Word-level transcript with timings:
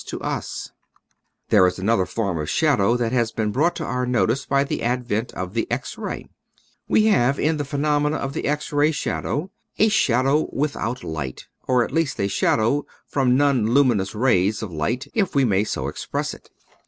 i. 0.01 0.03
Original 0.03 0.19
from 0.19 0.33
UNIVERSITY 0.33 0.57
OF 0.57 0.69
WISCONSIN 1.45 1.45
Sba&ow*. 1.45 1.45
217 1.45 1.45
There 1.49 1.67
is 1.67 1.79
another 1.79 2.05
form 2.07 2.37
of 2.39 2.49
shadow 2.49 2.97
that 2.97 3.11
has 3.11 3.31
been 3.31 3.51
brought 3.51 3.75
to 3.75 3.83
our 3.83 4.05
notice 4.07 4.45
by 4.47 4.63
the 4.63 4.81
advent 4.81 5.31
of 5.35 5.53
the 5.53 5.71
X 5.71 5.97
ray. 5.99 6.27
We 6.87 7.03
have 7.05 7.39
in 7.39 7.57
the 7.57 7.65
phenomenon 7.65 8.19
of 8.19 8.33
the 8.33 8.45
X 8.47 8.73
ray 8.73 8.91
shadow, 8.91 9.51
a 9.77 9.89
shadow 9.89 10.49
without 10.51 11.03
light— 11.03 11.45
or 11.67 11.83
at 11.83 11.91
least 11.91 12.19
a 12.19 12.27
shadow 12.27 12.87
from 13.05 13.37
nonluminous 13.37 14.15
rays 14.15 14.63
of 14.63 14.73
light, 14.73 15.05
if 15.13 15.35
we 15.35 15.45
may 15.45 15.63
so 15.63 15.87
express 15.87 16.33
it. 16.33 16.49